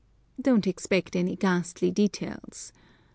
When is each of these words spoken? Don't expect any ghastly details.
Don't 0.41 0.65
expect 0.65 1.15
any 1.15 1.35
ghastly 1.35 1.91
details. 1.91 2.73